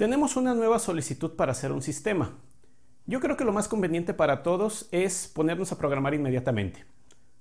Tenemos 0.00 0.36
una 0.36 0.54
nueva 0.54 0.78
solicitud 0.78 1.32
para 1.32 1.52
hacer 1.52 1.72
un 1.72 1.82
sistema. 1.82 2.32
Yo 3.04 3.20
creo 3.20 3.36
que 3.36 3.44
lo 3.44 3.52
más 3.52 3.68
conveniente 3.68 4.14
para 4.14 4.42
todos 4.42 4.88
es 4.92 5.28
ponernos 5.28 5.72
a 5.72 5.76
programar 5.76 6.14
inmediatamente. 6.14 6.86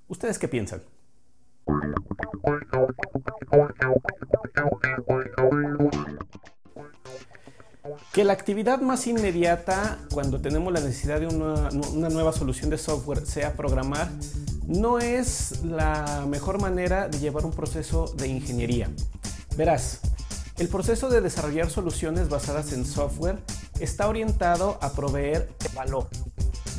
¿Ustedes 0.09 0.37
qué 0.37 0.50
piensan? 0.50 0.82
Que 8.11 8.25
la 8.25 8.33
actividad 8.33 8.81
más 8.81 9.07
inmediata 9.07 9.97
cuando 10.11 10.41
tenemos 10.41 10.73
la 10.73 10.81
necesidad 10.81 11.21
de 11.21 11.27
una, 11.27 11.69
nueva 12.09 12.33
solución 12.33 12.69
de 12.69 12.77
software 12.77 13.25
sea 13.25 13.53
programar 13.53 14.09
no 14.67 14.99
es 14.99 15.63
la 15.63 16.25
mejor 16.27 16.59
manera 16.59 17.07
de 17.07 17.19
llevar 17.19 17.45
un 17.45 17.53
proceso 17.53 18.13
de 18.17 18.27
ingeniería. 18.27 18.89
Verás, 19.55 20.01
el 20.59 20.67
proceso 20.67 21.09
de 21.09 21.21
desarrollar 21.21 21.69
soluciones 21.69 22.27
basadas 22.27 22.73
en 22.73 22.85
software 22.85 23.39
está 23.79 24.09
orientado 24.09 24.77
a 24.81 24.91
proveer 24.91 25.50
valor. 25.73 26.09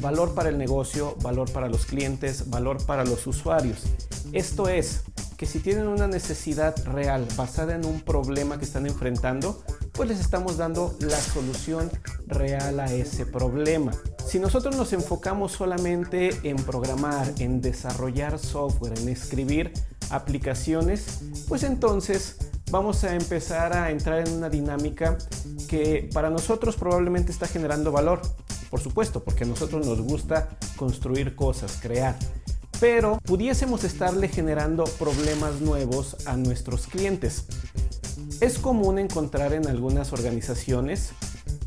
Valor 0.03 0.35
para 0.35 0.51
el 0.51 0.59
negocio, 0.59 1.17
valor 1.23 1.51
para 1.51 1.69
los 1.69 1.87
clientes, 1.87 2.51
valor 2.51 2.85
para 2.85 3.05
los 3.05 3.27
usuarios. 3.27 3.85
Esto 4.33 4.69
es, 4.69 5.03
que 5.39 5.47
si 5.47 5.61
tienen 5.61 5.89
una 5.89 6.07
necesidad 6.07 6.77
real 6.85 7.27
basada 7.35 7.75
en 7.75 7.87
un 7.87 8.03
problema 8.03 8.59
que 8.59 8.67
están 8.67 8.85
enfrentando, 8.85 9.65
pues 9.93 10.11
les 10.11 10.21
estamos 10.21 10.59
dando 10.59 10.95
la 11.01 11.19
solución 11.19 11.91
real 12.27 12.81
a 12.81 12.93
ese 12.93 13.25
problema. 13.25 13.93
Si 14.27 14.39
nosotros 14.39 14.77
nos 14.77 14.93
enfocamos 14.93 15.53
solamente 15.53 16.39
en 16.43 16.57
programar, 16.57 17.33
en 17.39 17.63
desarrollar 17.63 18.39
software, 18.39 18.99
en 18.99 19.09
escribir 19.09 19.73
aplicaciones, 20.11 21.21
pues 21.49 21.63
entonces 21.63 22.37
vamos 22.71 23.03
a 23.05 23.15
empezar 23.15 23.77
a 23.77 23.91
entrar 23.91 24.27
en 24.27 24.35
una 24.35 24.49
dinámica 24.49 25.19
que 25.69 26.09
para 26.13 26.31
nosotros 26.31 26.77
probablemente 26.77 27.33
está 27.33 27.47
generando 27.47 27.93
valor. 27.93 28.21
Por 28.71 28.81
supuesto, 28.81 29.23
porque 29.23 29.45
a 29.45 29.47
nosotros 29.47 29.85
nos 29.85 30.01
gusta 30.01 30.49
construir 30.77 31.35
cosas, 31.35 31.79
crear. 31.83 32.17
Pero 32.79 33.19
pudiésemos 33.25 33.85
estarle 33.85 34.29
generando 34.29 34.85
problemas 34.85 35.61
nuevos 35.61 36.17
a 36.27 36.37
nuestros 36.37 36.87
clientes. 36.87 37.45
Es 38.41 38.59
común 38.59 38.99
encontrar 38.99 39.53
en 39.53 39.67
algunas 39.67 40.13
organizaciones 40.13 41.11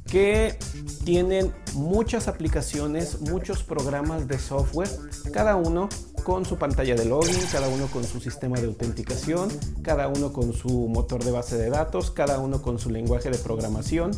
que 0.10 0.58
tienen 1.04 1.52
muchas 1.74 2.28
aplicaciones, 2.28 3.20
muchos 3.22 3.64
programas 3.64 4.28
de 4.28 4.40
software, 4.40 4.90
cada 5.34 5.56
uno 5.56 5.90
con 6.24 6.46
su 6.46 6.58
pantalla 6.58 6.96
de 6.96 7.06
login, 7.06 7.38
cada 7.52 7.68
uno 7.68 7.88
con 7.88 8.04
su 8.04 8.20
sistema 8.20 8.58
de 8.60 8.68
autenticación, 8.68 9.50
cada 9.82 10.08
uno 10.08 10.34
con 10.34 10.54
su 10.54 10.88
motor 10.88 11.24
de 11.24 11.32
base 11.32 11.58
de 11.58 11.70
datos, 11.70 12.12
cada 12.12 12.40
uno 12.40 12.62
con 12.62 12.80
su 12.80 12.90
lenguaje 12.90 13.30
de 13.30 13.38
programación, 13.38 14.12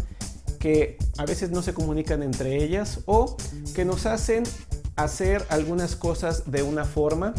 que 0.60 0.98
a 1.18 1.26
veces 1.26 1.52
no 1.52 1.62
se 1.62 1.74
comunican 1.74 2.24
entre 2.24 2.64
ellas 2.64 3.00
o 3.06 3.36
que 3.74 3.86
nos 3.86 4.06
hacen 4.06 4.44
hacer 4.96 5.46
algunas 5.50 5.96
cosas 5.96 6.50
de 6.50 6.64
una 6.64 6.86
forma, 6.86 7.34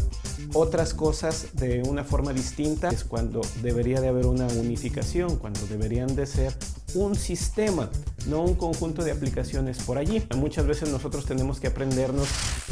otras 0.53 0.93
cosas 0.93 1.47
de 1.53 1.81
una 1.87 2.03
forma 2.03 2.33
distinta. 2.33 2.89
Es 2.89 3.03
cuando 3.03 3.41
debería 3.61 4.01
de 4.01 4.09
haber 4.09 4.27
una 4.27 4.47
unificación, 4.47 5.37
cuando 5.37 5.65
deberían 5.67 6.15
de 6.15 6.25
ser 6.25 6.53
un 6.93 7.15
sistema, 7.15 7.89
no 8.27 8.43
un 8.43 8.55
conjunto 8.55 9.03
de 9.03 9.11
aplicaciones 9.11 9.77
por 9.79 9.97
allí. 9.97 10.23
Muchas 10.35 10.65
veces 10.65 10.89
nosotros 10.89 11.25
tenemos 11.25 11.59
que 11.59 11.67
aprendernos 11.67 12.27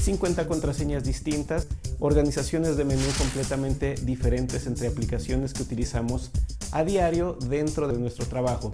50 0.06 0.48
contraseñas 0.48 1.04
distintas, 1.04 1.68
organizaciones 2.00 2.78
de 2.78 2.86
menú 2.86 3.08
completamente 3.18 3.96
diferentes 4.04 4.68
entre 4.68 4.88
aplicaciones 4.88 5.52
que 5.52 5.64
utilizamos 5.64 6.30
a 6.72 6.84
diario 6.84 7.40
dentro 7.50 7.88
de 7.88 7.98
nuestro 7.98 8.28
trabajo. 8.28 8.72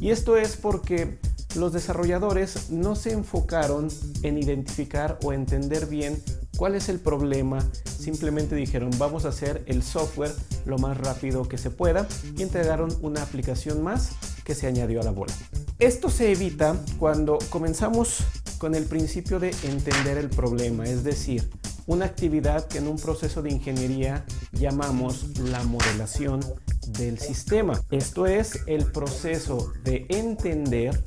Y 0.00 0.10
esto 0.10 0.36
es 0.36 0.56
porque 0.56 1.18
los 1.56 1.72
desarrolladores 1.72 2.70
no 2.70 2.94
se 2.94 3.10
enfocaron 3.10 3.88
en 4.22 4.38
identificar 4.38 5.18
o 5.24 5.32
entender 5.32 5.86
bien 5.86 6.22
cuál 6.56 6.76
es 6.76 6.88
el 6.88 7.00
problema, 7.00 7.58
simplemente 7.84 8.54
dijeron 8.54 8.90
vamos 8.96 9.24
a 9.24 9.30
hacer 9.30 9.64
el 9.66 9.82
software 9.82 10.32
lo 10.66 10.78
más 10.78 10.96
rápido 10.98 11.48
que 11.48 11.58
se 11.58 11.70
pueda 11.70 12.06
y 12.36 12.42
entregaron 12.42 12.96
una 13.02 13.22
aplicación 13.22 13.82
más 13.82 14.12
que 14.44 14.54
se 14.54 14.68
añadió 14.68 15.00
a 15.00 15.04
la 15.04 15.10
bola. 15.10 15.32
Esto 15.80 16.10
se 16.10 16.30
evita 16.30 16.76
cuando 16.98 17.38
comenzamos 17.48 18.18
con 18.60 18.74
el 18.74 18.84
principio 18.84 19.40
de 19.40 19.54
entender 19.64 20.18
el 20.18 20.28
problema, 20.28 20.84
es 20.84 21.02
decir, 21.02 21.48
una 21.86 22.04
actividad 22.04 22.68
que 22.68 22.76
en 22.76 22.88
un 22.88 22.98
proceso 22.98 23.40
de 23.40 23.50
ingeniería 23.50 24.26
llamamos 24.52 25.38
la 25.38 25.64
modelación 25.64 26.40
del 26.88 27.18
sistema. 27.18 27.80
Esto 27.90 28.26
es 28.26 28.60
el 28.66 28.84
proceso 28.84 29.72
de 29.82 30.04
entender 30.10 31.02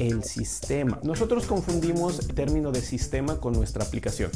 el 0.00 0.24
sistema. 0.24 0.98
Nosotros 1.04 1.46
confundimos 1.46 2.18
el 2.18 2.34
término 2.34 2.72
de 2.72 2.82
sistema 2.82 3.38
con 3.38 3.52
nuestra 3.52 3.84
aplicación. 3.84 4.32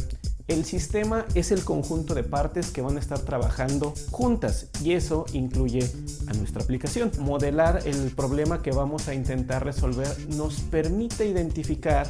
El 0.47 0.65
sistema 0.65 1.25
es 1.34 1.50
el 1.50 1.65
conjunto 1.65 2.15
de 2.15 2.23
partes 2.23 2.71
que 2.71 2.81
van 2.81 2.97
a 2.97 3.00
estar 3.00 3.19
trabajando 3.21 3.93
juntas 4.12 4.69
y 4.84 4.93
eso 4.93 5.25
incluye 5.33 5.91
a 6.29 6.33
nuestra 6.34 6.62
aplicación. 6.62 7.11
Modelar 7.19 7.83
el 7.87 8.11
problema 8.11 8.62
que 8.62 8.71
vamos 8.71 9.09
a 9.09 9.15
intentar 9.15 9.65
resolver 9.65 10.09
nos 10.29 10.61
permite 10.61 11.27
identificar 11.27 12.06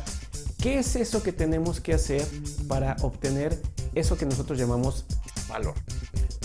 qué 0.63 0.79
es 0.79 0.95
eso 0.95 1.25
que 1.25 1.33
tenemos 1.33 1.81
que 1.81 1.93
hacer 1.93 2.25
para 2.69 2.97
obtener 3.03 3.61
eso 3.97 4.17
que 4.17 4.25
nosotros 4.25 4.57
llamamos 4.57 5.05
valor. 5.49 5.75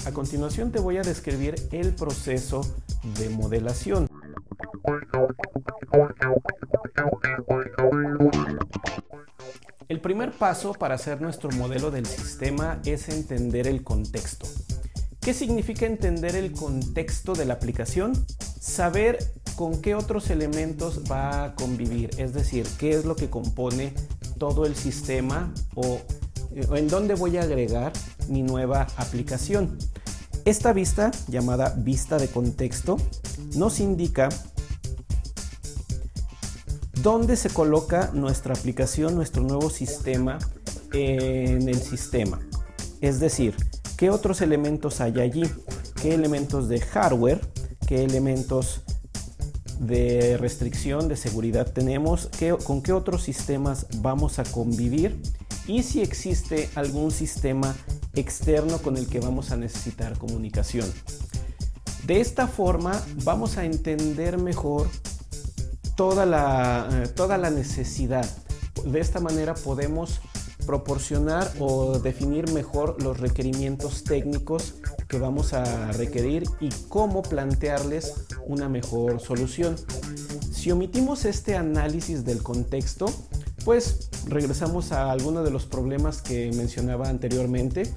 A 0.06 0.12
continuación 0.12 0.72
te 0.72 0.80
voy 0.80 0.98
a 0.98 1.04
describir 1.04 1.56
el 1.72 1.94
proceso 1.94 2.62
de 3.20 3.30
modelación. 3.30 4.10
El 9.88 10.02
primer 10.02 10.32
paso 10.32 10.74
para 10.74 10.96
hacer 10.96 11.22
nuestro 11.22 11.52
modelo 11.52 11.92
del 11.92 12.08
sistema 12.08 12.82
es 12.86 13.10
entender 13.10 13.68
el 13.68 13.84
contexto. 13.84 14.48
¿Qué 15.22 15.34
significa 15.36 15.86
entender 15.86 16.36
el 16.36 16.54
contexto 16.54 17.34
de 17.34 17.46
la 17.46 17.54
aplicación? 17.54 18.14
Saber 18.60 19.20
con 19.58 19.82
qué 19.82 19.96
otros 19.96 20.30
elementos 20.30 21.02
va 21.12 21.44
a 21.44 21.56
convivir, 21.56 22.12
es 22.20 22.32
decir, 22.32 22.68
qué 22.78 22.92
es 22.92 23.06
lo 23.06 23.16
que 23.16 23.28
compone 23.28 23.92
todo 24.38 24.68
el 24.68 24.76
sistema 24.76 25.52
o, 25.74 26.00
en 26.76 26.88
dónde 26.88 27.16
voy 27.16 27.38
a 27.38 27.42
agregar 27.42 27.92
mi 28.30 28.44
nueva 28.44 28.86
aplicación. 28.98 29.80
Esta 30.46 30.74
vista, 30.74 31.10
llamada 31.28 31.74
vista 31.76 32.20
de 32.20 32.28
contexto, 32.28 32.98
nos 33.56 33.80
indica 33.80 34.30
dónde 37.02 37.36
se 37.36 37.50
coloca 37.50 38.12
nuestra 38.14 38.54
aplicación, 38.54 39.16
nuestro 39.16 39.42
nuevo 39.42 39.72
sistema 39.72 40.38
en 40.94 41.68
el 41.68 41.82
sistema. 41.82 42.40
Es 43.02 43.20
decir, 43.20 43.56
qué 43.98 44.12
otros 44.12 44.42
elementos 44.42 45.02
hay 45.02 45.20
allí, 45.20 45.50
qué 46.00 46.14
elementos 46.14 46.70
de 46.70 46.80
hardware, 46.80 47.42
qué 47.88 48.04
elementos 48.04 48.84
de 49.80 50.38
restricción, 50.38 51.08
de 51.08 51.16
seguridad 51.16 51.72
tenemos, 51.72 52.30
con 52.64 52.82
qué 52.82 52.94
otros 52.94 53.24
sistemas 53.24 53.88
vamos 53.98 54.40
a 54.40 54.44
convivir 54.44 55.22
y 55.68 55.84
si 55.84 56.02
existe 56.02 56.70
algún 56.76 57.12
sistema 57.12 57.76
externo 58.16 58.78
con 58.80 58.98
el 58.98 59.08
que 59.08 59.20
vamos 59.20 59.52
a 59.52 59.58
necesitar 59.58 60.18
comunicación. 60.18 60.92
De 62.06 62.22
esta 62.22 62.48
forma 62.48 63.02
vamos 63.24 63.58
a 63.58 63.66
entender 63.66 64.38
mejor 64.38 64.88
toda 65.96 66.26
la, 66.26 66.88
eh, 66.92 67.08
toda 67.10 67.38
la 67.38 67.50
necesidad. 67.50 68.26
De 68.86 69.00
esta 69.00 69.20
manera 69.20 69.56
podemos 69.56 70.22
proporcionar 70.68 71.52
o 71.60 71.98
definir 71.98 72.52
mejor 72.52 73.02
los 73.02 73.20
requerimientos 73.20 74.04
técnicos 74.04 74.76
que 75.08 75.18
vamos 75.18 75.54
a 75.54 75.92
requerir 75.94 76.44
y 76.60 76.70
cómo 76.90 77.24
plantearles 77.24 78.14
una 78.46 78.70
mejor 78.70 79.20
solución. 79.20 79.76
Si 80.52 80.70
omitimos 80.70 81.26
este 81.26 81.56
análisis 81.56 82.26
del 82.26 82.44
contexto, 82.44 83.08
pues 83.64 84.10
regresamos 84.28 84.92
a 84.92 85.10
algunos 85.12 85.46
de 85.46 85.52
los 85.52 85.66
problemas 85.66 86.22
que 86.22 86.52
mencionaba 86.54 87.08
anteriormente. 87.08 87.92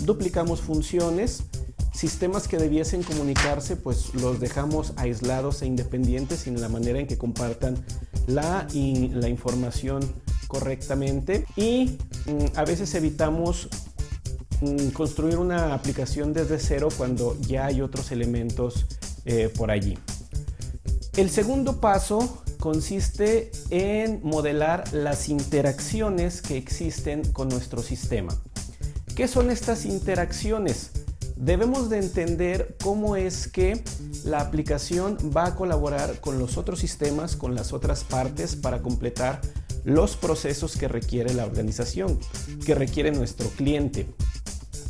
Duplicamos 0.00 0.62
funciones, 0.62 1.44
sistemas 1.92 2.48
que 2.48 2.56
debiesen 2.56 3.02
comunicarse, 3.02 3.76
pues 3.76 4.14
los 4.14 4.40
dejamos 4.40 4.94
aislados 4.96 5.60
e 5.60 5.66
independientes 5.66 6.46
en 6.46 6.60
la 6.60 6.68
manera 6.70 6.98
en 6.98 7.06
que 7.06 7.18
compartan 7.18 7.84
la, 8.26 8.66
la 8.72 9.28
información 9.28 10.00
correctamente 10.46 11.46
y 11.56 11.98
mm, 12.26 12.56
a 12.56 12.64
veces 12.64 12.94
evitamos 12.94 13.68
mm, 14.60 14.88
construir 14.88 15.38
una 15.38 15.74
aplicación 15.74 16.32
desde 16.32 16.58
cero 16.58 16.88
cuando 16.96 17.36
ya 17.40 17.66
hay 17.66 17.80
otros 17.80 18.12
elementos 18.12 18.86
eh, 19.24 19.52
por 19.56 19.70
allí. 19.70 19.98
El 21.16 21.30
segundo 21.30 21.80
paso 21.80 22.42
consiste 22.58 23.50
en 23.70 24.20
modelar 24.22 24.92
las 24.92 25.28
interacciones 25.28 26.42
que 26.42 26.56
existen 26.56 27.30
con 27.32 27.48
nuestro 27.48 27.82
sistema. 27.82 28.36
¿Qué 29.14 29.28
son 29.28 29.50
estas 29.50 29.84
interacciones? 29.84 30.90
debemos 31.36 31.90
de 31.90 31.98
entender 31.98 32.76
cómo 32.82 33.16
es 33.16 33.48
que 33.48 33.82
la 34.24 34.40
aplicación 34.40 35.18
va 35.36 35.46
a 35.46 35.54
colaborar 35.56 36.20
con 36.20 36.38
los 36.38 36.56
otros 36.56 36.78
sistemas, 36.78 37.36
con 37.36 37.54
las 37.54 37.72
otras 37.72 38.04
partes 38.04 38.56
para 38.56 38.80
completar 38.82 39.40
los 39.84 40.16
procesos 40.16 40.76
que 40.76 40.88
requiere 40.88 41.34
la 41.34 41.44
organización, 41.44 42.18
que 42.64 42.74
requiere 42.74 43.12
nuestro 43.12 43.48
cliente. 43.50 44.06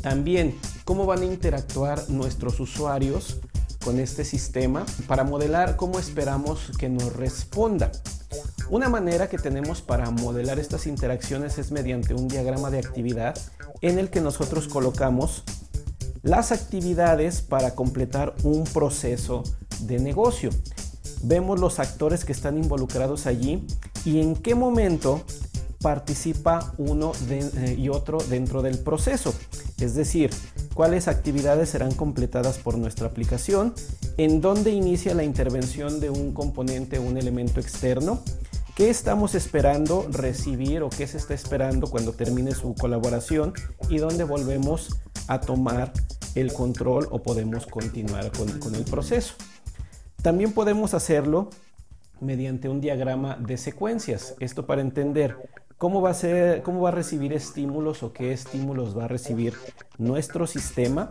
También 0.01 0.55
cómo 0.85 1.05
van 1.05 1.21
a 1.21 1.25
interactuar 1.25 2.09
nuestros 2.09 2.59
usuarios 2.59 3.37
con 3.83 3.99
este 3.99 4.25
sistema 4.25 4.85
para 5.07 5.23
modelar 5.23 5.75
cómo 5.75 5.99
esperamos 5.99 6.71
que 6.77 6.89
nos 6.89 7.13
responda. 7.15 7.91
Una 8.69 8.89
manera 8.89 9.29
que 9.29 9.37
tenemos 9.37 9.81
para 9.81 10.09
modelar 10.09 10.59
estas 10.59 10.87
interacciones 10.87 11.59
es 11.59 11.71
mediante 11.71 12.15
un 12.15 12.27
diagrama 12.27 12.71
de 12.71 12.79
actividad 12.79 13.37
en 13.81 13.99
el 13.99 14.09
que 14.09 14.21
nosotros 14.21 14.67
colocamos 14.67 15.43
las 16.23 16.51
actividades 16.51 17.41
para 17.41 17.75
completar 17.75 18.35
un 18.43 18.63
proceso 18.63 19.43
de 19.81 19.99
negocio. 19.99 20.49
Vemos 21.21 21.59
los 21.59 21.79
actores 21.79 22.25
que 22.25 22.31
están 22.31 22.57
involucrados 22.57 23.27
allí 23.27 23.65
y 24.05 24.21
en 24.21 24.35
qué 24.35 24.55
momento 24.55 25.23
participa 25.81 26.73
uno 26.77 27.11
eh, 27.29 27.75
y 27.77 27.89
otro 27.89 28.19
dentro 28.19 28.61
del 28.61 28.79
proceso. 28.79 29.35
Es 29.79 29.93
decir, 29.93 30.31
cuáles 30.73 31.07
actividades 31.07 31.69
serán 31.69 31.93
completadas 31.93 32.57
por 32.57 32.77
nuestra 32.77 33.07
aplicación, 33.07 33.73
en 34.17 34.41
dónde 34.41 34.71
inicia 34.71 35.13
la 35.13 35.23
intervención 35.23 35.99
de 35.99 36.09
un 36.09 36.33
componente 36.33 36.97
o 36.97 37.03
un 37.03 37.17
elemento 37.17 37.59
externo, 37.59 38.21
qué 38.75 38.89
estamos 38.89 39.35
esperando 39.35 40.07
recibir 40.09 40.83
o 40.83 40.89
qué 40.89 41.07
se 41.07 41.17
está 41.17 41.33
esperando 41.33 41.87
cuando 41.87 42.13
termine 42.13 42.51
su 42.51 42.73
colaboración 42.75 43.53
y 43.89 43.97
dónde 43.97 44.23
volvemos 44.23 44.97
a 45.27 45.39
tomar 45.39 45.93
el 46.35 46.51
control 46.51 47.07
o 47.11 47.21
podemos 47.23 47.65
continuar 47.65 48.31
con, 48.31 48.75
el 48.75 48.83
proceso. 48.83 49.35
También 50.21 50.51
podemos 50.51 50.93
hacerlo 50.93 51.49
mediante 52.21 52.69
un 52.69 52.81
diagrama 52.81 53.37
de 53.37 53.57
secuencias. 53.57 54.35
Esto 54.39 54.65
para 54.65 54.81
entender 54.81 55.37
cómo 55.77 56.01
va 56.01 56.11
a 56.11 56.13
ser, 56.13 56.61
cómo 56.63 56.81
va 56.81 56.89
a 56.89 56.91
recibir 56.93 57.33
estímulos 57.33 58.03
o 58.03 58.13
qué 58.13 58.31
estímulos 58.31 58.97
va 58.97 59.05
a 59.05 59.07
recibir 59.07 59.53
nuestro 59.97 60.47
sistema 60.47 61.09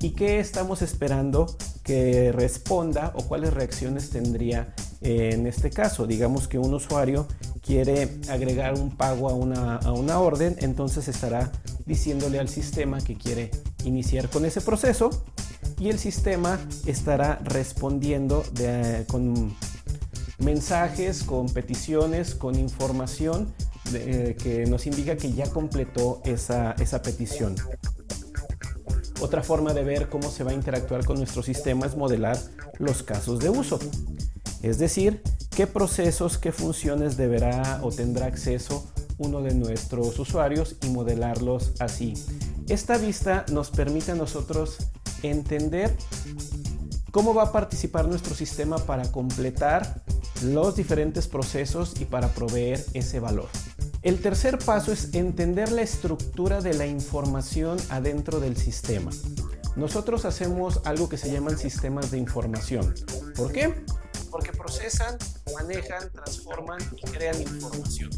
y 0.00 0.10
qué 0.10 0.38
estamos 0.38 0.82
esperando 0.82 1.46
que 1.82 2.32
responda 2.32 3.12
o 3.16 3.22
cuáles 3.24 3.52
reacciones 3.52 4.10
tendría 4.10 4.74
en 5.00 5.46
este 5.46 5.70
caso. 5.70 6.06
Digamos 6.06 6.48
que 6.48 6.58
un 6.58 6.72
usuario 6.74 7.26
quiere 7.60 8.20
agregar 8.28 8.74
un 8.74 8.96
pago 8.96 9.28
a 9.28 9.34
una, 9.34 9.76
a 9.76 9.92
una 9.92 10.20
orden, 10.20 10.56
entonces 10.60 11.08
estará 11.08 11.50
diciéndole 11.86 12.38
al 12.38 12.48
sistema 12.48 13.00
que 13.00 13.16
quiere 13.16 13.50
iniciar 13.84 14.28
con 14.28 14.44
ese 14.44 14.60
proceso 14.60 15.10
y 15.78 15.88
el 15.88 15.98
sistema 15.98 16.60
estará 16.86 17.40
respondiendo 17.42 18.44
con 19.08 19.54
mensajes, 20.42 21.22
con 21.22 21.46
peticiones, 21.46 22.34
con 22.34 22.58
información 22.58 23.52
eh, 23.94 24.36
que 24.42 24.66
nos 24.66 24.86
indica 24.86 25.16
que 25.16 25.32
ya 25.32 25.48
completó 25.50 26.20
esa, 26.24 26.72
esa 26.72 27.02
petición. 27.02 27.56
Otra 29.20 29.42
forma 29.42 29.72
de 29.72 29.84
ver 29.84 30.08
cómo 30.08 30.30
se 30.30 30.44
va 30.44 30.50
a 30.50 30.54
interactuar 30.54 31.04
con 31.04 31.18
nuestro 31.18 31.42
sistema 31.42 31.86
es 31.86 31.96
modelar 31.96 32.38
los 32.78 33.02
casos 33.02 33.38
de 33.38 33.50
uso. 33.50 33.78
Es 34.62 34.78
decir, 34.78 35.22
qué 35.50 35.66
procesos, 35.66 36.38
qué 36.38 36.52
funciones 36.52 37.16
deberá 37.16 37.80
o 37.82 37.90
tendrá 37.90 38.26
acceso 38.26 38.84
uno 39.18 39.42
de 39.42 39.54
nuestros 39.54 40.18
usuarios 40.18 40.76
y 40.82 40.88
modelarlos 40.88 41.72
así. 41.78 42.14
Esta 42.68 42.96
vista 42.96 43.44
nos 43.52 43.70
permite 43.70 44.12
a 44.12 44.14
nosotros 44.14 44.78
entender 45.22 45.94
cómo 47.10 47.34
va 47.34 47.44
a 47.44 47.52
participar 47.52 48.08
nuestro 48.08 48.34
sistema 48.34 48.78
para 48.78 49.10
completar 49.12 50.02
los 50.42 50.76
diferentes 50.76 51.28
procesos 51.28 51.94
y 52.00 52.04
para 52.04 52.28
proveer 52.28 52.84
ese 52.94 53.20
valor. 53.20 53.48
El 54.02 54.20
tercer 54.20 54.58
paso 54.58 54.92
es 54.92 55.14
entender 55.14 55.70
la 55.70 55.82
estructura 55.82 56.60
de 56.60 56.74
la 56.74 56.86
información 56.86 57.78
adentro 57.88 58.40
del 58.40 58.56
sistema. 58.56 59.10
Nosotros 59.76 60.24
hacemos 60.24 60.80
algo 60.84 61.08
que 61.08 61.16
se 61.16 61.32
llaman 61.32 61.56
sistemas 61.56 62.10
de 62.10 62.18
información. 62.18 62.94
¿Por 63.36 63.52
qué? 63.52 63.84
Porque 64.30 64.52
procesan, 64.52 65.16
manejan, 65.54 66.10
transforman 66.10 66.80
y 66.96 67.10
crean 67.10 67.40
información. 67.40 68.10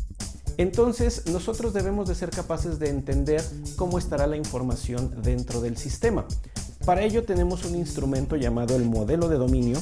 Entonces, 0.57 1.27
nosotros 1.27 1.75
debemos 1.75 2.09
de 2.09 2.15
ser 2.15 2.31
capaces 2.31 2.79
de 2.79 2.89
entender 2.89 3.43
cómo 3.77 3.99
estará 3.99 4.27
la 4.27 4.37
información 4.37 5.23
dentro 5.23 5.61
del 5.61 5.77
sistema. 5.77 6.27
Para 6.85 7.03
ello 7.03 7.25
tenemos 7.25 7.65
un 7.65 7.75
instrumento 7.77 8.37
llamado 8.37 8.77
el 8.77 8.85
modelo 8.85 9.29
de 9.29 9.37
dominio, 9.37 9.79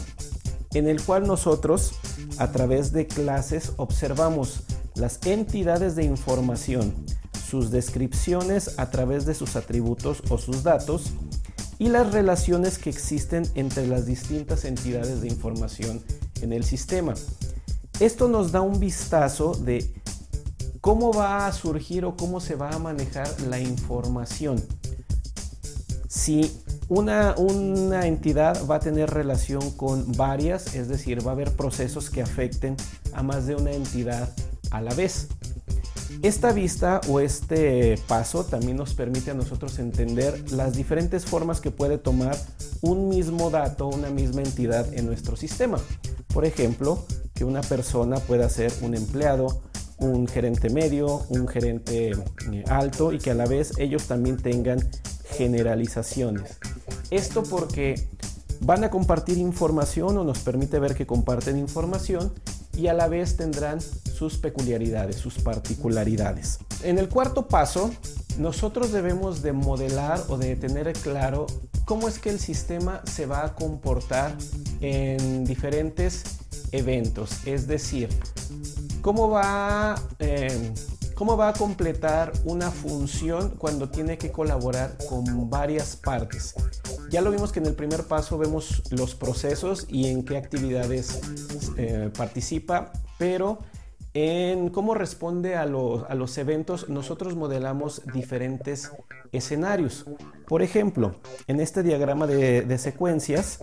en 0.72 0.88
el 0.88 1.02
cual 1.02 1.26
nosotros, 1.26 1.92
a 2.38 2.52
través 2.52 2.92
de 2.92 3.06
clases, 3.06 3.72
observamos 3.76 4.62
las 4.94 5.18
entidades 5.26 5.96
de 5.96 6.04
información, 6.04 6.94
sus 7.48 7.70
descripciones 7.70 8.78
a 8.78 8.90
través 8.90 9.26
de 9.26 9.34
sus 9.34 9.56
atributos 9.56 10.22
o 10.30 10.38
sus 10.38 10.62
datos 10.62 11.12
y 11.78 11.88
las 11.88 12.12
relaciones 12.12 12.78
que 12.78 12.90
existen 12.90 13.44
entre 13.54 13.86
las 13.86 14.06
distintas 14.06 14.64
entidades 14.64 15.20
de 15.20 15.28
información 15.28 16.02
en 16.40 16.52
el 16.52 16.64
sistema. 16.64 17.14
Esto 18.00 18.28
nos 18.28 18.52
da 18.52 18.60
un 18.60 18.80
vistazo 18.80 19.54
de 19.54 19.92
cómo 20.80 21.12
va 21.12 21.46
a 21.46 21.52
surgir 21.52 22.04
o 22.04 22.16
cómo 22.16 22.40
se 22.40 22.56
va 22.56 22.70
a 22.70 22.78
manejar 22.78 23.28
la 23.42 23.60
información. 23.60 24.62
Una, 26.88 27.34
entidad 28.06 28.66
va 28.66 28.76
a 28.76 28.80
tener 28.80 29.10
relación 29.10 29.70
con 29.72 30.12
varias, 30.12 30.74
es 30.74 30.88
decir, 30.88 31.26
va 31.26 31.32
a 31.32 31.34
haber 31.34 31.52
procesos 31.52 32.10
que 32.10 32.22
afecten 32.22 32.76
a 33.12 33.22
más 33.22 33.46
de 33.46 33.56
una 33.56 33.72
entidad 33.72 34.32
a 34.70 34.80
la 34.80 34.94
vez. 34.94 35.28
Esta 36.22 36.52
vista 36.52 37.00
o 37.08 37.18
este 37.18 37.96
paso 38.06 38.44
también 38.44 38.76
nos 38.76 38.94
permite 38.94 39.32
a 39.32 39.34
nosotros 39.34 39.78
entender 39.78 40.52
las 40.52 40.74
diferentes 40.74 41.24
formas 41.24 41.60
que 41.60 41.70
puede 41.70 41.98
tomar 41.98 42.36
un 42.80 43.08
mismo 43.08 43.50
dato, 43.50 43.88
una 43.88 44.10
misma 44.10 44.42
entidad 44.42 44.92
en 44.94 45.06
nuestro 45.06 45.36
sistema. 45.36 45.78
Por 46.32 46.44
ejemplo, 46.44 47.04
que 47.34 47.44
una 47.44 47.60
persona 47.62 48.18
pueda 48.18 48.48
ser 48.48 48.72
un 48.82 48.94
empleado, 48.94 49.62
un 49.98 50.28
gerente 50.28 50.70
medio, 50.70 51.24
un 51.28 51.48
gerente 51.48 52.12
eh, 52.52 52.64
alto 52.68 53.12
y 53.12 53.18
que 53.18 53.30
a 53.30 53.34
la 53.34 53.46
vez 53.46 53.72
ellos 53.78 54.06
también 54.06 54.36
tengan 54.36 54.78
generalizaciones. 55.24 56.58
Esto 57.12 57.42
porque 57.42 58.08
van 58.60 58.84
a 58.84 58.90
compartir 58.90 59.36
información 59.36 60.16
o 60.16 60.24
nos 60.24 60.38
permite 60.38 60.78
ver 60.78 60.94
que 60.94 61.06
comparten 61.06 61.58
información 61.58 62.32
y 62.74 62.86
a 62.86 62.94
la 62.94 63.06
vez 63.06 63.36
tendrán 63.36 63.82
sus 63.82 64.38
peculiaridades, 64.38 65.16
sus 65.16 65.34
particularidades. 65.34 66.60
En 66.82 66.98
el 66.98 67.10
cuarto 67.10 67.48
paso, 67.48 67.90
nosotros 68.38 68.92
debemos 68.92 69.42
de 69.42 69.52
modelar 69.52 70.24
o 70.30 70.38
de 70.38 70.56
tener 70.56 70.90
claro 70.94 71.46
cómo 71.84 72.08
es 72.08 72.18
que 72.18 72.30
el 72.30 72.40
sistema 72.40 73.02
se 73.04 73.26
va 73.26 73.44
a 73.44 73.54
comportar 73.54 74.34
en 74.80 75.44
diferentes 75.44 76.22
eventos, 76.70 77.46
es 77.46 77.66
decir, 77.66 78.08
cómo 79.02 79.28
va, 79.28 79.96
eh, 80.18 80.72
cómo 81.14 81.36
va 81.36 81.48
a 81.48 81.52
completar 81.52 82.32
una 82.46 82.70
función 82.70 83.50
cuando 83.58 83.90
tiene 83.90 84.16
que 84.16 84.32
colaborar 84.32 84.96
con 85.10 85.50
varias 85.50 85.94
partes. 85.94 86.54
Ya 87.10 87.20
lo 87.20 87.30
vimos 87.30 87.52
que 87.52 87.60
en 87.60 87.66
el 87.66 87.74
primer 87.74 88.04
paso 88.04 88.38
vemos 88.38 88.82
los 88.90 89.14
procesos 89.14 89.86
y 89.88 90.08
en 90.08 90.24
qué 90.24 90.36
actividades 90.36 91.20
eh, 91.76 92.10
participa, 92.16 92.92
pero 93.18 93.58
en 94.14 94.68
cómo 94.68 94.94
responde 94.94 95.56
a 95.56 95.64
los, 95.64 96.38
eventos, 96.38 96.88
nosotros 96.88 97.34
modelamos 97.34 98.02
diferentes 98.12 98.92
escenarios. 99.32 100.04
Por 100.46 100.62
ejemplo, 100.62 101.16
en 101.46 101.60
este 101.60 101.82
diagrama 101.82 102.26
de, 102.26 102.62
de 102.62 102.78
secuencias, 102.78 103.58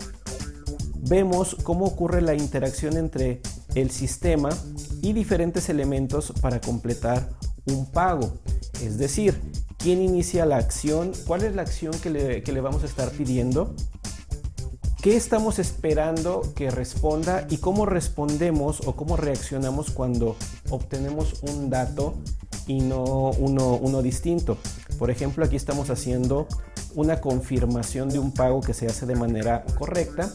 vemos 1.01 1.55
cómo 1.63 1.85
ocurre 1.85 2.21
la 2.21 2.33
interacción 2.33 2.97
entre 2.97 3.41
el 3.75 3.91
sistema 3.91 4.49
y 5.01 5.13
diferentes 5.13 5.69
elementos 5.69 6.33
para 6.41 6.59
completar 6.59 7.29
un 7.65 7.91
pago. 7.91 8.33
Es 8.81 8.97
decir, 8.97 9.39
quién 9.79 10.01
inicia 10.01 10.45
la 10.45 10.57
acción, 10.57 11.13
cuál 11.25 11.43
es 11.43 11.55
la 11.55 11.63
acción 11.63 11.93
que 11.99 12.09
le, 12.09 12.61
vamos 12.61 12.83
a 12.83 12.85
estar 12.85 13.09
pidiendo, 13.11 13.73
qué 15.01 15.15
estamos 15.15 15.57
esperando 15.57 16.53
que 16.55 16.69
responda 16.69 17.47
y 17.49 17.57
cómo 17.57 17.85
respondemos 17.85 18.81
o 18.85 18.95
cómo 18.95 19.15
reaccionamos 19.15 19.89
cuando 19.89 20.35
obtenemos 20.69 21.41
un 21.43 21.69
dato 21.69 22.15
y 22.67 22.81
no 22.81 23.31
uno, 23.31 23.75
uno 23.75 24.01
distinto. 24.01 24.57
Por 24.99 25.09
ejemplo, 25.09 25.45
aquí 25.45 25.55
estamos 25.55 25.89
haciendo 25.89 26.47
una 26.95 27.21
confirmación 27.21 28.09
de 28.09 28.19
un 28.19 28.33
pago 28.33 28.61
que 28.61 28.73
se 28.73 28.87
hace 28.87 29.05
de 29.05 29.15
manera 29.15 29.63
correcta 29.77 30.29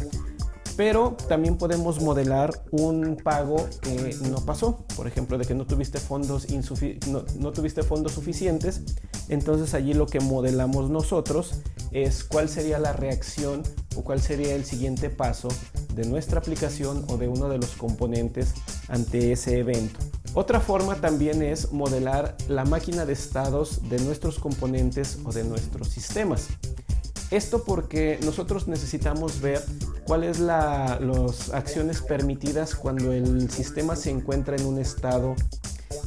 Pero 0.77 1.17
también 1.29 1.57
podemos 1.57 2.01
modelar 2.01 2.65
un 2.73 3.17
pago 3.23 3.69
que 3.81 4.17
no 4.29 4.45
pasó, 4.45 4.85
por 4.97 5.07
ejemplo, 5.07 5.39
de 5.39 5.45
que 5.45 5.55
no 5.55 5.67
tuviste 5.67 5.99
fondos, 5.99 6.47
suficientes. 8.13 8.83
Entonces 9.29 9.75
allí 9.75 9.95
lo 9.95 10.07
que 10.07 10.21
modelamos 10.21 10.91
nosotros 10.91 11.63
es 11.93 12.25
cuál 12.25 12.49
sería 12.49 12.79
la 12.79 12.93
reacción 12.93 13.63
o 13.97 14.03
cuál 14.03 14.21
sería 14.21 14.55
el 14.55 14.65
siguiente 14.65 15.11
paso 15.11 15.49
de 15.95 16.05
nuestra 16.07 16.41
aplicación 16.41 17.05
o 17.09 17.17
de 17.17 17.29
uno 17.29 17.49
de 17.49 17.59
los 17.59 17.71
componentes 17.71 18.53
ante 18.89 19.31
ese 19.33 19.61
evento. 19.61 20.01
Otra 20.35 20.59
forma 20.59 20.97
también 20.97 21.43
es 21.43 21.73
modelar 21.73 22.37
la 22.49 22.65
máquina 22.65 23.07
de 23.07 23.13
estados 23.13 23.89
de 23.89 24.01
nuestros 24.01 24.41
componentes 24.41 25.19
o 25.25 25.33
de 25.33 25.45
nuestros 25.45 25.89
sistemas. 25.89 26.49
Esto 27.31 27.65
porque 27.65 28.19
nosotros 28.23 28.69
necesitamos 28.69 29.41
ver 29.41 29.63
cuáles 30.05 30.37
son 30.37 30.47
las 30.47 31.51
acciones 31.51 32.01
permitidas 32.03 32.75
cuando 32.75 33.13
el 33.13 33.51
sistema 33.51 33.97
se 33.97 34.11
encuentra 34.11 34.57
en 34.57 34.67
un 34.67 34.79
estado. 34.79 35.35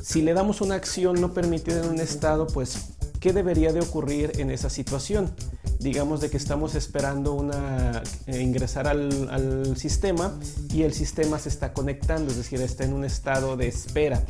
Si 0.01 0.21
le 0.21 0.33
damos 0.33 0.61
una 0.61 0.75
acción 0.75 1.19
no 1.19 1.33
permitida 1.33 1.81
en 1.81 1.89
un 1.89 1.99
estado, 1.99 2.47
pues, 2.47 2.93
¿qué 3.19 3.33
debería 3.33 3.73
de 3.73 3.81
ocurrir 3.81 4.31
en 4.39 4.51
esa 4.51 4.69
situación? 4.69 5.33
digamos 5.79 6.21
de 6.21 6.29
que 6.29 6.37
estamos 6.37 6.75
esperando 6.75 7.33
una, 7.33 8.01
eh, 8.25 8.41
ingresar 8.41 8.87
al, 8.87 9.77
sistema 9.77 10.37
y 10.73 10.83
el 10.83 10.93
sistema 10.93 11.37
se 11.39 11.49
está 11.49 11.73
conectando, 11.73 12.31
es 12.31 12.37
decir, 12.37 12.61
está 12.61 12.83
en 12.83 12.93
un 12.93 13.05
estado 13.05 13.57
de 13.57 13.67
espera. 13.67 14.23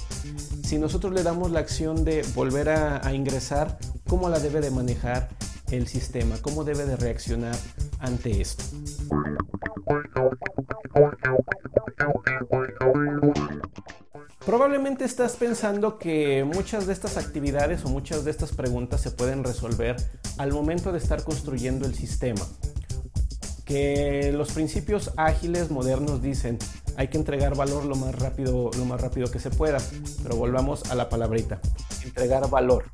Si 0.63 0.77
nosotros 0.77 1.13
le 1.13 1.23
damos 1.23 1.51
la 1.51 1.59
acción 1.59 2.03
de 2.03 2.25
volver 2.35 2.69
a, 2.69 3.13
ingresar, 3.13 3.77
¿cómo 4.07 4.29
la 4.29 4.39
debe 4.39 4.59
de 4.61 4.71
manejar 4.71 5.29
el 5.71 5.87
sistema? 5.87 6.37
¿Cómo 6.41 6.63
debe 6.63 6.85
de 6.85 6.95
reaccionar 6.95 7.55
ante 7.99 8.41
esto? 8.41 8.63
Probablemente 14.45 15.03
estás 15.03 15.35
pensando 15.35 15.97
que 15.97 16.43
muchas 16.45 16.87
de 16.87 16.93
estas 16.93 17.17
actividades 17.17 17.83
o 17.85 17.89
muchas 17.89 18.23
de 18.23 18.31
estas 18.31 18.53
preguntas 18.53 19.01
se 19.01 19.11
pueden 19.11 19.43
resolver 19.43 19.97
al 20.37 20.53
momento 20.53 20.91
de 20.91 20.99
estar 20.99 21.23
construyendo 21.23 21.85
el 21.85 21.95
sistema. 21.95 22.45
Que 23.65 24.31
los 24.31 24.53
principios 24.53 25.11
ágiles 25.17 25.69
modernos 25.69 26.21
dicen 26.21 26.57
hay 26.97 27.09
que 27.09 27.17
entregar 27.17 27.55
valor 27.55 27.85
lo 27.85 27.95
más 27.95 28.15
rápido, 28.15 28.71
lo 28.75 28.85
más 28.85 28.99
rápido 28.99 29.29
que 29.29 29.39
se 29.39 29.51
pueda. 29.51 29.77
Pero 30.23 30.35
volvamos 30.35 30.89
a 30.89 30.95
la 30.95 31.09
palabrita. 31.09 31.59
Entregar 32.03 32.49
valor. 32.49 32.85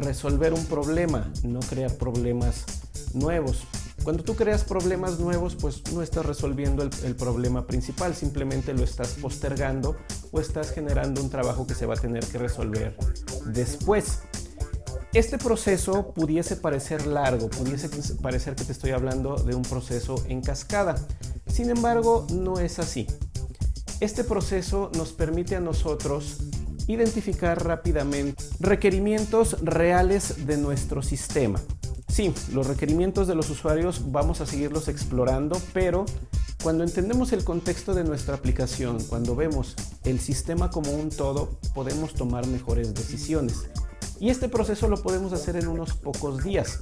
Resolver 0.00 0.54
un 0.54 0.64
problema, 0.64 1.30
no 1.42 1.60
crear 1.60 1.94
problemas 1.96 2.64
nuevos. 3.12 3.66
Cuando 4.02 4.24
tú 4.24 4.34
creas 4.34 4.64
problemas 4.64 5.18
nuevos, 5.18 5.56
pues 5.56 5.82
no 5.92 6.00
estás 6.00 6.24
resolviendo 6.24 6.82
el, 6.82 7.16
problema 7.16 7.66
principal, 7.66 8.14
simplemente 8.14 8.72
lo 8.72 8.82
estás 8.82 9.10
postergando 9.20 9.96
o 10.32 10.40
estás 10.40 10.70
generando 10.70 11.20
un 11.20 11.28
trabajo 11.28 11.66
que 11.66 11.74
se 11.74 11.84
va 11.84 11.94
a 11.94 11.98
tener 11.98 12.24
que 12.24 12.38
resolver 12.38 12.96
después. 13.44 14.20
Este 15.12 15.36
proceso 15.36 16.14
pudiese 16.14 16.56
parecer 16.56 17.06
largo, 17.06 17.50
pudiese 17.50 17.90
parecer 18.22 18.54
que 18.54 18.64
te 18.64 18.72
estoy 18.72 18.92
hablando 18.92 19.34
de 19.34 19.54
un 19.54 19.62
proceso 19.62 20.14
en 20.28 20.40
cascada. 20.40 20.94
Sin 21.46 21.68
embargo, 21.68 22.26
no 22.32 22.58
es 22.58 22.78
así. 22.78 23.06
Este 24.00 24.24
proceso 24.24 24.90
nos 24.96 25.12
permite 25.12 25.56
a 25.56 25.60
nosotros 25.60 26.38
identificar 26.92 27.64
rápidamente 27.64 28.42
requerimientos 28.58 29.56
reales 29.62 30.46
de 30.46 30.56
nuestro 30.56 31.02
sistema. 31.02 31.60
Sí, 32.08 32.34
los 32.52 32.66
requerimientos 32.66 33.28
de 33.28 33.34
los 33.34 33.50
usuarios 33.50 34.10
vamos 34.10 34.40
a 34.40 34.46
seguirlos 34.46 34.88
explorando, 34.88 35.60
pero 35.72 36.04
cuando 36.62 36.84
entendemos 36.84 37.32
el 37.32 37.44
contexto 37.44 37.94
de 37.94 38.04
nuestra 38.04 38.34
aplicación, 38.34 38.98
cuando 39.04 39.34
vemos 39.34 39.76
el 40.04 40.20
sistema 40.20 40.70
como 40.70 40.90
un 40.92 41.08
todo, 41.08 41.58
podemos 41.74 42.12
tomar 42.14 42.46
mejores 42.46 42.94
decisiones. 42.94 43.70
Y 44.18 44.28
este 44.28 44.48
proceso 44.50 44.86
lo 44.88 45.02
podemos 45.02 45.32
hacer 45.32 45.56
en 45.56 45.68
unos 45.68 45.94
pocos 45.94 46.44
días. 46.44 46.80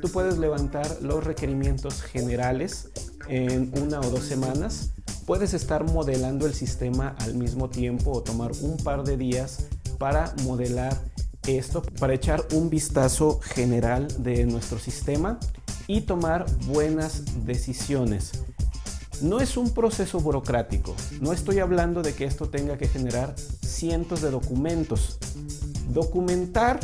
Tú 0.00 0.08
puedes 0.10 0.38
levantar 0.38 0.98
los 1.02 1.24
requerimientos 1.24 2.02
generales 2.02 2.90
en 3.26 3.72
una 3.82 3.98
o 3.98 4.10
dos 4.10 4.22
semanas. 4.24 4.92
Puedes 5.28 5.52
estar 5.52 5.84
modelando 5.84 6.46
el 6.46 6.54
sistema 6.54 7.14
al 7.18 7.34
mismo 7.34 7.68
tiempo 7.68 8.12
o 8.12 8.22
tomar 8.22 8.50
un 8.62 8.78
par 8.78 9.04
de 9.04 9.18
días 9.18 9.66
para 9.98 10.32
modelar 10.44 10.98
esto 11.46 11.82
para 11.82 12.14
echar 12.14 12.46
un 12.54 12.70
vistazo 12.70 13.38
general 13.42 14.08
de 14.22 14.46
nuestro 14.46 14.78
sistema 14.78 15.38
y 15.86 16.00
tomar 16.00 16.46
buenas 16.64 17.44
decisiones. 17.44 18.42
No 19.20 19.40
es 19.40 19.58
un 19.58 19.74
proceso 19.74 20.18
burocrático, 20.18 20.96
no 21.20 21.34
estoy 21.34 21.58
hablando 21.58 22.00
de 22.00 22.14
que 22.14 22.24
esto 22.24 22.48
tenga 22.48 22.78
que 22.78 22.88
generar 22.88 23.34
cientos 23.36 24.22
de 24.22 24.30
documentos. 24.30 25.18
Documentar 25.90 26.80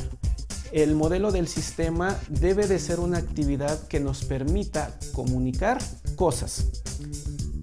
el 0.71 0.95
modelo 0.95 1.33
del 1.33 1.49
sistema 1.49 2.15
debe 2.29 2.67
de 2.67 2.79
ser 2.79 3.01
una 3.01 3.17
actividad 3.17 3.89
que 3.89 4.01
nos 4.01 4.23
permita 4.23 4.99
comunicar 5.15 5.79
cosas. 6.15 6.67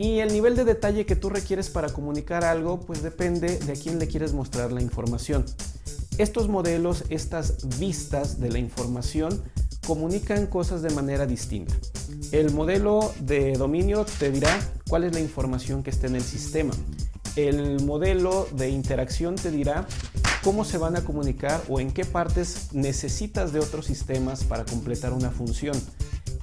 Y 0.01 0.17
el 0.17 0.33
nivel 0.33 0.55
de 0.55 0.65
detalle 0.65 1.05
que 1.05 1.15
tú 1.15 1.29
requieres 1.29 1.69
para 1.69 1.89
comunicar 1.89 2.43
algo, 2.43 2.79
pues 2.79 3.03
depende 3.03 3.59
de 3.59 3.73
a 3.73 3.75
quién 3.75 3.99
le 3.99 4.07
quieres 4.07 4.33
mostrar 4.33 4.71
la 4.71 4.81
información. 4.81 5.45
Estos 6.17 6.49
modelos, 6.49 7.03
estas 7.09 7.77
vistas 7.77 8.39
de 8.39 8.49
la 8.49 8.57
información, 8.57 9.43
comunican 9.85 10.47
cosas 10.47 10.81
de 10.81 10.89
manera 10.89 11.27
distinta. 11.27 11.75
El 12.31 12.51
modelo 12.51 13.13
de 13.19 13.53
dominio 13.53 14.03
te 14.17 14.31
dirá 14.31 14.59
cuál 14.89 15.03
es 15.03 15.13
la 15.13 15.19
información 15.19 15.83
que 15.83 15.91
está 15.91 16.07
en 16.07 16.15
el 16.15 16.23
sistema. 16.23 16.73
El 17.35 17.83
modelo 17.83 18.47
de 18.53 18.69
interacción 18.69 19.35
te 19.35 19.51
dirá 19.51 19.85
cómo 20.43 20.65
se 20.65 20.79
van 20.79 20.95
a 20.95 21.03
comunicar 21.03 21.61
o 21.69 21.79
en 21.79 21.91
qué 21.91 22.05
partes 22.05 22.69
necesitas 22.73 23.53
de 23.53 23.59
otros 23.59 23.85
sistemas 23.85 24.45
para 24.45 24.65
completar 24.65 25.13
una 25.13 25.29
función. 25.29 25.79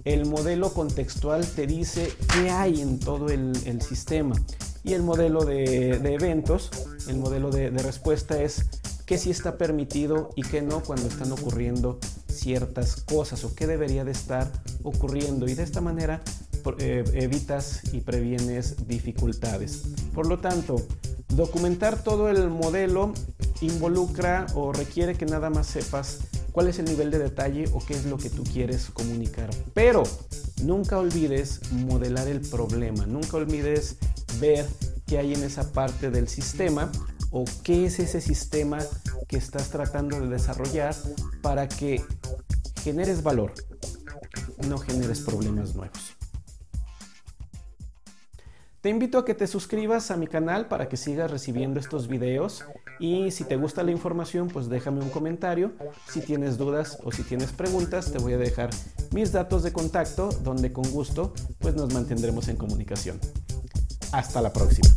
El 0.05 0.26
modelo 0.26 0.73
contextual 0.73 1.47
te 1.47 1.67
dice 1.67 2.12
qué 2.33 2.50
hay 2.50 2.81
en 2.81 2.99
todo 2.99 3.28
el, 3.28 3.83
sistema. 3.83 4.35
Y 4.85 4.95
el 4.95 5.02
modelo 5.02 5.45
de, 5.45 5.95
eventos, 5.97 6.71
el 7.09 7.19
modelo 7.19 7.50
de, 7.50 7.71
respuesta 7.71 8.43
es 8.43 8.67
qué 9.07 9.19
sí 9.19 9.31
está 9.31 9.57
permitido 9.59 10.31
y 10.37 10.43
qué 10.43 10.62
no 10.62 10.83
cuando 10.83 11.09
están 11.09 11.33
ocurriendo 11.33 11.99
ciertas 12.28 12.97
cosas 12.97 13.45
o 13.45 13.55
qué 13.55 13.67
debería 13.67 14.05
de 14.05 14.12
estar 14.12 14.50
ocurriendo 14.83 15.49
y 15.49 15.55
de 15.55 15.64
esta 15.64 15.81
manera 15.81 16.23
eh, 16.78 17.05
evitas 17.14 17.83
y 17.93 18.00
previenes 18.00 18.87
dificultades. 18.87 19.85
Por 20.14 20.26
lo 20.26 20.38
tanto, 20.38 20.76
documentar 21.28 22.02
todo 22.02 22.28
el 22.28 22.49
modelo 22.49 23.12
involucra 23.61 24.47
o 24.55 24.73
requiere 24.73 25.14
que 25.14 25.26
nada 25.26 25.50
más 25.50 25.67
sepas 25.67 26.21
cuál 26.59 26.71
es 26.71 26.81
el 26.81 26.87
nivel 26.87 27.12
de 27.12 27.21
detalle 27.21 27.67
o 27.73 27.79
qué 27.79 27.95
es 27.95 28.05
lo 28.05 28.17
que 28.17 28.31
tú 28.31 28.43
quieres 28.43 28.91
comunicar. 28.93 29.49
Pero 29.75 30.03
nunca 30.65 30.99
olvides 30.99 31.61
modelar 31.71 32.27
el 32.27 32.41
problema, 32.41 33.07
nunca 33.07 33.37
olvides 33.37 33.95
ver 34.41 34.67
qué 35.07 35.19
hay 35.19 35.35
en 35.35 35.45
esa 35.45 35.73
parte 35.73 36.11
del 36.11 36.27
sistema 36.27 36.91
o 37.31 37.45
qué 37.62 37.85
es 37.87 38.00
ese 38.00 38.21
sistema 38.21 38.79
que 39.29 39.37
estás 39.37 39.71
tratando 39.71 40.19
de 40.19 40.27
desarrollar 40.27 40.97
para 41.43 41.69
que 41.69 42.05
generes 42.83 43.23
valor, 43.23 43.55
no 44.67 44.79
generes 44.79 45.21
problemas 45.21 45.77
nuevos. 45.77 46.18
Te 48.80 48.90
invito 48.90 49.18
a 49.18 49.25
que 49.25 49.35
te 49.35 49.49
suscribas 49.49 50.12
a 50.12 50.16
mi 50.16 50.28
canal 50.28 50.68
para 50.68 50.88
que 50.88 50.97
sigas 50.97 51.32
recibiendo 51.32 51.80
estos 51.80 52.06
videos 52.06 52.64
y 53.00 53.32
si 53.32 53.42
te 53.42 53.56
gusta 53.56 53.82
la 53.82 53.90
información 53.90 54.47
pues 54.47 54.68
déjame 54.68 55.02
un 55.02 55.11
comentario. 55.11 55.73
Si 56.08 56.20
tienes 56.20 56.58
dudas 56.58 56.99
o 57.02 57.11
si 57.11 57.25
tienes 57.25 57.50
preguntas 57.50 58.12
te 58.12 58.18
voy 58.18 58.35
a 58.35 58.38
dejar 58.38 58.70
mis 59.11 59.32
datos 59.32 59.64
de 59.64 59.73
contacto 59.73 60.28
donde 60.44 60.73
con 60.73 60.88
gusto 60.92 61.32
pues 61.58 61.75
nos 61.75 61.92
mantendremos 61.92 62.47
en 62.47 62.56
comunicación. 62.56 63.18
Hasta 64.12 64.40
la 64.40 64.52
próxima. 64.52 64.88